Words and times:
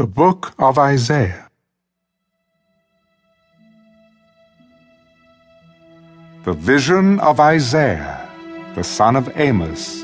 The 0.00 0.06
Book 0.06 0.54
of 0.58 0.78
Isaiah. 0.78 1.50
The 6.44 6.54
vision 6.54 7.20
of 7.20 7.38
Isaiah, 7.38 8.26
the 8.74 8.82
son 8.82 9.14
of 9.14 9.30
Amos, 9.36 10.02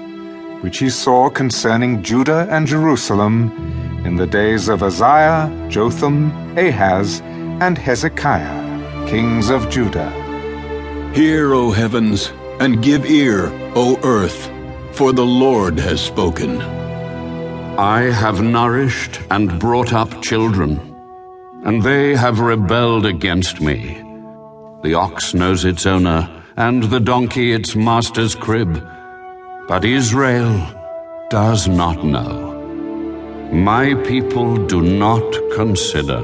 which 0.60 0.80
he 0.80 0.90
saw 0.90 1.30
concerning 1.30 2.02
Judah 2.02 2.46
and 2.50 2.66
Jerusalem 2.66 3.50
in 4.04 4.16
the 4.16 4.26
days 4.26 4.68
of 4.68 4.82
Uzziah, 4.82 5.50
Jotham, 5.70 6.30
Ahaz, 6.58 7.22
and 7.64 7.78
Hezekiah, 7.78 9.08
kings 9.08 9.48
of 9.48 9.70
Judah. 9.70 10.10
Hear, 11.14 11.54
O 11.54 11.70
heavens, 11.70 12.34
and 12.60 12.82
give 12.82 13.06
ear, 13.06 13.48
O 13.74 13.98
earth, 14.02 14.52
for 14.92 15.14
the 15.14 15.24
Lord 15.24 15.78
has 15.78 16.02
spoken. 16.02 16.75
I 17.78 18.04
have 18.04 18.40
nourished 18.40 19.20
and 19.30 19.60
brought 19.60 19.92
up 19.92 20.22
children, 20.22 20.80
and 21.62 21.82
they 21.82 22.16
have 22.16 22.40
rebelled 22.40 23.04
against 23.04 23.60
me. 23.60 24.02
The 24.82 24.94
ox 24.94 25.34
knows 25.34 25.66
its 25.66 25.84
owner, 25.84 26.26
and 26.56 26.84
the 26.84 27.00
donkey 27.00 27.52
its 27.52 27.76
master's 27.76 28.34
crib, 28.34 28.82
but 29.68 29.84
Israel 29.84 30.58
does 31.28 31.68
not 31.68 32.02
know. 32.02 32.54
My 33.52 33.94
people 34.04 34.56
do 34.66 34.80
not 34.80 35.30
consider. 35.54 36.22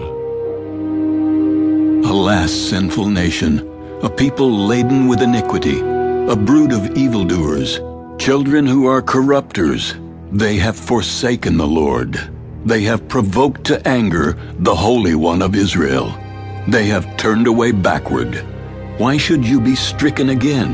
Alas, 2.08 2.50
sinful 2.50 3.08
nation, 3.08 3.68
a 4.02 4.08
people 4.08 4.50
laden 4.66 5.06
with 5.06 5.20
iniquity, 5.20 5.80
a 5.80 6.34
brood 6.34 6.72
of 6.72 6.96
evildoers, 6.96 7.78
children 8.18 8.66
who 8.66 8.86
are 8.86 9.02
corrupters. 9.02 9.96
They 10.32 10.56
have 10.56 10.78
forsaken 10.78 11.58
the 11.58 11.66
Lord. 11.66 12.18
They 12.64 12.84
have 12.84 13.06
provoked 13.06 13.64
to 13.64 13.86
anger 13.86 14.38
the 14.60 14.74
Holy 14.74 15.14
One 15.14 15.42
of 15.42 15.54
Israel. 15.54 16.16
They 16.66 16.86
have 16.86 17.18
turned 17.18 17.46
away 17.46 17.72
backward. 17.72 18.42
Why 18.96 19.18
should 19.18 19.44
you 19.44 19.60
be 19.60 19.76
stricken 19.76 20.30
again? 20.30 20.72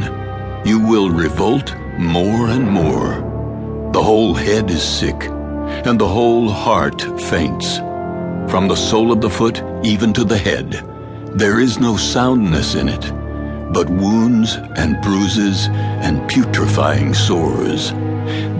You 0.65 0.79
will 0.79 1.11
revolt 1.11 1.75
more 1.99 2.51
and 2.51 2.71
more. 2.71 3.91
The 3.93 4.03
whole 4.03 4.33
head 4.33 4.71
is 4.71 4.83
sick, 4.85 5.25
and 5.25 5.99
the 5.99 6.07
whole 6.07 6.49
heart 6.49 7.03
faints. 7.23 7.79
From 8.49 8.69
the 8.69 8.77
sole 8.77 9.11
of 9.11 9.21
the 9.21 9.31
foot 9.31 9.61
even 9.83 10.13
to 10.13 10.23
the 10.23 10.39
head, 10.39 10.85
there 11.35 11.59
is 11.59 11.81
no 11.81 11.97
soundness 11.97 12.77
in 12.77 12.89
it, 12.89 13.13
but 13.73 13.91
wounds 13.91 14.55
and 14.77 15.03
bruises 15.03 15.67
and 16.07 16.31
putrefying 16.31 17.13
sores. 17.13 17.93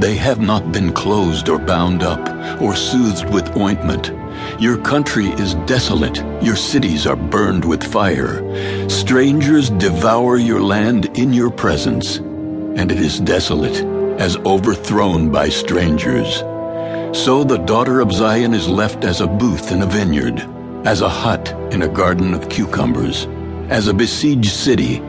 They 0.01 0.17
have 0.17 0.41
not 0.41 0.73
been 0.73 0.93
closed 0.93 1.49
or 1.49 1.59
bound 1.59 2.03
up 2.03 2.61
or 2.61 2.75
soothed 2.77 3.33
with 3.33 3.57
ointment. 3.57 4.13
Your 4.59 4.79
country 4.79 5.27
is 5.27 5.55
desolate, 5.67 6.17
your 6.43 6.57
cities 6.57 7.07
are 7.07 7.17
burned 7.17 7.65
with 7.65 7.83
fire. 7.83 8.43
Strangers 8.89 9.71
devour 9.71 10.37
your 10.37 10.61
land 10.61 11.07
in 11.19 11.33
your 11.33 11.51
presence, 11.51 12.17
and 12.17 12.91
it 12.91 13.01
is 13.01 13.21
desolate, 13.21 13.85
as 14.21 14.37
overthrown 14.39 15.31
by 15.31 15.49
strangers. 15.49 16.39
So 17.17 17.45
the 17.45 17.59
daughter 17.59 18.01
of 18.01 18.13
Zion 18.13 18.55
is 18.55 18.69
left 18.69 19.05
as 19.05 19.21
a 19.21 19.27
booth 19.27 19.73
in 19.73 19.83
a 19.83 19.87
vineyard, 19.87 20.41
as 20.87 21.01
a 21.01 21.09
hut 21.09 21.49
in 21.73 21.83
a 21.83 21.89
garden 21.89 22.35
of 22.35 22.49
cucumbers, 22.49 23.27
as 23.71 23.89
a 23.89 23.95
besieged 23.95 24.53
city 24.53 25.03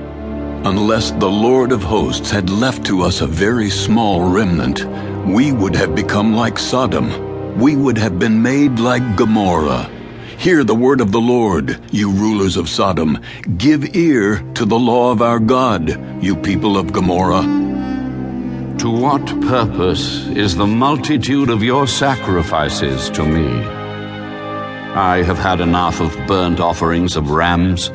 Unless 0.65 1.11
the 1.11 1.29
Lord 1.29 1.71
of 1.71 1.81
hosts 1.81 2.29
had 2.29 2.49
left 2.49 2.85
to 2.87 3.01
us 3.01 3.21
a 3.21 3.27
very 3.27 3.69
small 3.69 4.29
remnant, 4.29 4.83
we 5.25 5.53
would 5.53 5.73
have 5.73 5.95
become 5.95 6.35
like 6.35 6.59
Sodom. 6.59 7.57
We 7.57 7.77
would 7.77 7.97
have 7.97 8.19
been 8.19 8.41
made 8.41 8.77
like 8.77 9.15
Gomorrah. 9.15 9.89
Hear 10.37 10.65
the 10.65 10.75
word 10.75 10.99
of 10.99 11.13
the 11.13 11.21
Lord, 11.21 11.79
you 11.91 12.11
rulers 12.11 12.57
of 12.57 12.67
Sodom. 12.67 13.19
Give 13.57 13.95
ear 13.95 14.43
to 14.55 14.65
the 14.65 14.77
law 14.77 15.13
of 15.13 15.21
our 15.21 15.39
God, 15.39 16.21
you 16.21 16.35
people 16.35 16.77
of 16.77 16.91
Gomorrah. 16.91 17.43
To 18.79 18.89
what 18.89 19.25
purpose 19.41 20.27
is 20.27 20.57
the 20.57 20.67
multitude 20.67 21.49
of 21.49 21.63
your 21.63 21.87
sacrifices 21.87 23.09
to 23.11 23.23
me? 23.23 23.47
I 24.93 25.23
have 25.23 25.37
had 25.37 25.61
enough 25.61 26.01
of 26.01 26.17
burnt 26.27 26.59
offerings 26.59 27.15
of 27.15 27.31
rams 27.31 27.91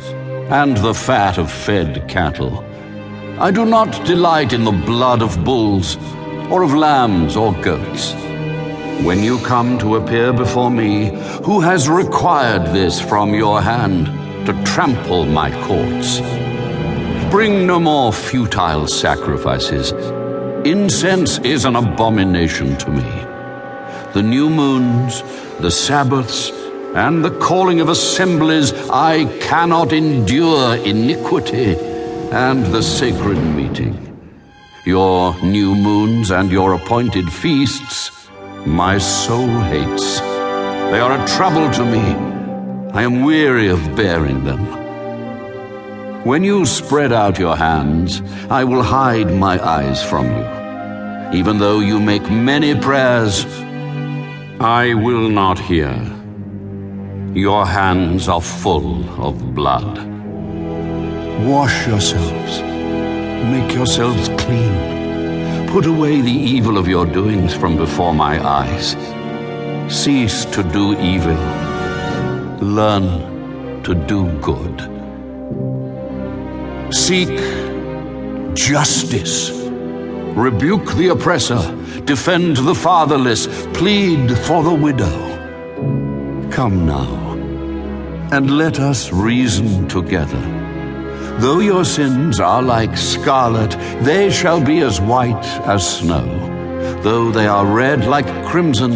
and 0.51 0.77
the 0.77 0.95
fat 0.95 1.39
of 1.39 1.51
fed 1.51 2.07
cattle. 2.09 2.65
I 3.39 3.51
do 3.51 3.65
not 3.65 4.05
delight 4.05 4.53
in 4.53 4.65
the 4.65 4.73
blood 4.73 5.23
of 5.23 5.45
bulls, 5.45 5.97
or 6.51 6.63
of 6.63 6.75
lambs 6.75 7.37
or 7.37 7.53
goats. 7.63 8.13
When 9.03 9.23
you 9.23 9.39
come 9.41 9.79
to 9.79 9.97
appear 9.97 10.33
before 10.33 10.71
me, 10.71 11.11
who 11.43 11.61
has 11.61 11.89
required 11.89 12.73
this 12.73 13.01
from 13.01 13.35
your 13.35 13.61
hand, 13.61 14.07
to 14.47 14.53
trample 14.65 15.25
my 15.25 15.51
courts? 15.67 16.21
Bring 17.31 17.67
no 17.67 17.81
more 17.81 18.13
futile 18.13 18.87
sacrifices. 18.87 19.93
Incense 20.65 21.39
is 21.39 21.65
an 21.65 21.77
abomination 21.77 22.77
to 22.79 22.91
me. 22.91 23.11
The 24.13 24.23
new 24.23 24.49
moons, 24.49 25.23
the 25.61 25.71
Sabbaths, 25.71 26.53
and 26.95 27.25
the 27.25 27.37
calling 27.39 27.81
of 27.81 27.89
assemblies, 27.89 28.73
I 28.89 29.25
cannot 29.41 29.93
endure 29.93 30.77
iniquity 30.77 31.75
and 32.31 32.65
the 32.67 32.83
sacred 32.83 33.39
meeting. 33.39 34.01
Your 34.87 35.35
new 35.43 35.75
moons 35.75 36.31
and 36.31 36.53
your 36.53 36.75
appointed 36.75 37.33
feasts, 37.33 38.29
my 38.65 38.99
soul 38.99 39.49
hates. 39.49 40.21
They 40.21 41.01
are 41.01 41.21
a 41.21 41.27
trouble 41.27 41.69
to 41.73 41.85
me. 41.85 42.05
I 42.93 43.03
am 43.03 43.25
weary 43.25 43.69
of 43.69 43.97
bearing 43.97 44.45
them. 44.45 44.65
When 46.25 46.45
you 46.45 46.65
spread 46.65 47.13
out 47.13 47.41
your 47.41 47.57
hands, 47.57 48.23
I 48.49 48.63
will 48.63 48.83
hide 48.83 49.35
my 49.35 49.59
eyes 49.63 50.03
from 50.03 50.27
you. 50.27 51.39
Even 51.39 51.59
though 51.59 51.81
you 51.81 51.99
make 51.99 52.31
many 52.31 52.79
prayers, 52.79 53.45
I 54.61 54.95
will 54.95 55.29
not 55.29 55.59
hear. 55.59 55.93
Your 57.35 57.67
hands 57.67 58.29
are 58.29 58.41
full 58.41 59.03
of 59.21 59.57
blood. 59.57 59.99
Wash 61.45 61.85
yourselves. 61.85 62.63
Make 63.51 63.75
yourselves 63.75 64.29
clean. 64.41 65.67
Put 65.67 65.87
away 65.87 66.21
the 66.21 66.31
evil 66.31 66.79
of 66.79 66.87
your 66.87 67.05
doings 67.05 67.53
from 67.53 67.77
before 67.77 68.15
my 68.15 68.41
eyes. 68.41 68.95
Cease 69.93 70.45
to 70.45 70.63
do 70.63 70.97
evil. 71.01 71.35
Learn 72.61 73.83
to 73.83 73.97
do 73.97 74.29
good. 74.39 74.77
Seek 76.95 77.37
justice. 78.55 79.51
Rebuke 80.37 80.93
the 80.93 81.09
oppressor. 81.09 81.59
Defend 82.05 82.59
the 82.59 82.77
fatherless. 82.77 83.49
Plead 83.73 84.39
for 84.39 84.63
the 84.63 84.73
widow. 84.73 85.34
Come 86.55 86.87
now, 86.87 87.33
and 88.31 88.57
let 88.57 88.79
us 88.79 89.13
reason 89.13 89.89
together. 89.89 90.41
Though 91.41 91.59
your 91.59 91.85
sins 91.85 92.39
are 92.39 92.63
like 92.63 92.97
scarlet, 92.97 93.73
they 94.05 94.31
shall 94.31 94.61
be 94.65 94.79
as 94.79 95.01
white 95.01 95.45
as 95.67 95.99
snow. 95.99 96.25
Though 97.03 97.33
they 97.33 97.49
are 97.49 97.67
red 97.67 98.07
like 98.07 98.29
crimson, 98.47 98.93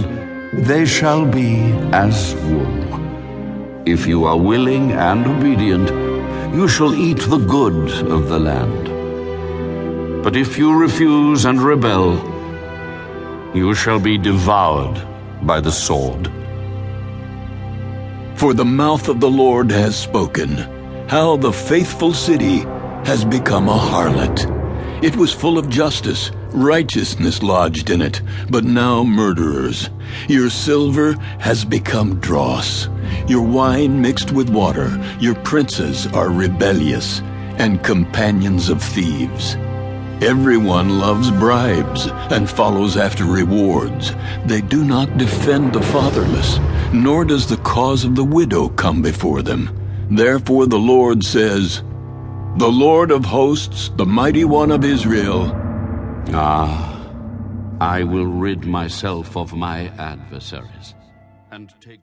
they 0.52 0.86
shall 0.86 1.26
be 1.26 1.72
as 1.92 2.36
wool. 2.44 3.82
If 3.84 4.06
you 4.06 4.24
are 4.24 4.38
willing 4.38 4.92
and 4.92 5.26
obedient, 5.26 5.88
you 6.54 6.68
shall 6.68 6.94
eat 6.94 7.18
the 7.22 7.38
good 7.38 7.90
of 8.06 8.28
the 8.28 8.38
land. 8.38 10.22
But 10.22 10.36
if 10.36 10.58
you 10.58 10.78
refuse 10.78 11.44
and 11.44 11.60
rebel, 11.60 12.22
you 13.52 13.74
shall 13.74 13.98
be 13.98 14.16
devoured 14.16 14.96
by 15.42 15.58
the 15.58 15.72
sword. 15.72 16.30
For 18.38 18.54
the 18.54 18.64
mouth 18.64 19.08
of 19.08 19.18
the 19.18 19.28
Lord 19.28 19.68
has 19.72 19.98
spoken, 19.98 20.58
how 21.08 21.36
the 21.36 21.52
faithful 21.52 22.14
city 22.14 22.58
has 23.04 23.24
become 23.24 23.68
a 23.68 23.76
harlot. 23.76 24.46
It 25.02 25.16
was 25.16 25.32
full 25.32 25.58
of 25.58 25.68
justice, 25.68 26.30
righteousness 26.50 27.42
lodged 27.42 27.90
in 27.90 28.00
it, 28.00 28.22
but 28.48 28.62
now 28.62 29.02
murderers. 29.02 29.90
Your 30.28 30.50
silver 30.50 31.14
has 31.40 31.64
become 31.64 32.20
dross, 32.20 32.88
your 33.26 33.42
wine 33.42 34.00
mixed 34.00 34.30
with 34.30 34.50
water. 34.50 34.88
Your 35.18 35.34
princes 35.34 36.06
are 36.06 36.30
rebellious 36.30 37.20
and 37.58 37.82
companions 37.82 38.68
of 38.68 38.80
thieves. 38.80 39.56
Everyone 40.20 40.98
loves 40.98 41.30
bribes 41.30 42.06
and 42.32 42.50
follows 42.50 42.96
after 42.96 43.24
rewards. 43.24 44.14
They 44.46 44.60
do 44.60 44.84
not 44.84 45.16
defend 45.16 45.72
the 45.72 45.82
fatherless, 45.82 46.58
nor 46.92 47.24
does 47.24 47.46
the 47.46 47.58
cause 47.58 48.04
of 48.04 48.16
the 48.16 48.24
widow 48.24 48.68
come 48.70 49.00
before 49.00 49.42
them. 49.42 49.70
Therefore 50.10 50.66
the 50.66 50.78
Lord 50.78 51.22
says, 51.22 51.82
The 52.56 52.70
Lord 52.70 53.12
of 53.12 53.24
hosts, 53.24 53.90
the 53.96 54.06
mighty 54.06 54.44
one 54.44 54.72
of 54.72 54.84
Israel. 54.84 55.52
Ah, 56.34 57.08
I 57.80 58.02
will 58.02 58.26
rid 58.26 58.64
myself 58.64 59.36
of 59.36 59.54
my 59.54 59.86
adversaries 59.98 60.94
and 61.52 61.72
take 61.80 61.96